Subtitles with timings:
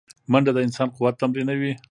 [0.31, 1.73] منډه د انسان قوت تمرینوي